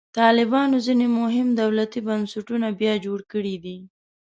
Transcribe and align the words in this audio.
طالبانو 0.19 0.77
ځینې 0.85 1.05
مهم 1.19 1.47
دولتي 1.61 1.99
بنسټونه 2.07 2.67
بیا 2.79 2.93
جوړ 3.05 3.19
کړي 3.31 3.55
دي. 3.63 3.77